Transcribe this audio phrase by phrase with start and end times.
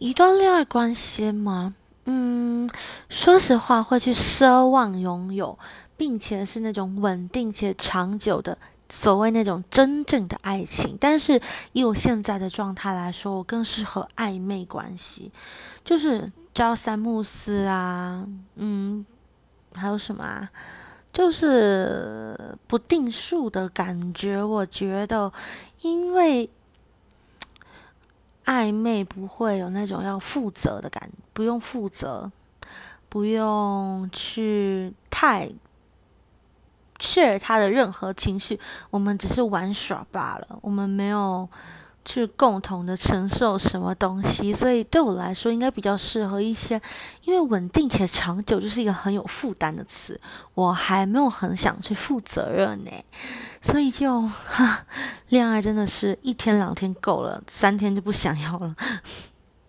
[0.00, 1.74] 一段恋爱关系吗？
[2.04, 2.70] 嗯，
[3.08, 5.58] 说实话，会去奢望拥有，
[5.96, 8.56] 并且是那种稳定且长久的
[8.88, 10.96] 所谓那种真正的爱情。
[11.00, 11.40] 但是
[11.72, 15.32] 以我现在的状态来说，我更适合暧昧关系，
[15.84, 18.24] 就是朝三暮四啊，
[18.54, 19.04] 嗯，
[19.74, 20.48] 还有什么啊？
[21.12, 24.40] 就是不定数的感觉。
[24.40, 25.32] 我觉得，
[25.80, 26.48] 因为。
[28.48, 32.32] 暧昧不会有那种要负责的感，不用负责，
[33.10, 35.50] 不用去太
[36.98, 38.58] 确认他的任何情绪，
[38.88, 41.46] 我们只是玩耍罢了，我们没有。
[42.04, 46.80] 去共同的承受什么东西，所以对我来说应该比较适合一些，
[47.24, 50.18] 因为稳定且长久就是一个很有负担的词，
[50.54, 52.90] 我还没有很想去负责任呢，
[53.60, 54.86] 所以就哈，
[55.28, 58.74] 恋爱真的是一天两天够了，三天就不想要了。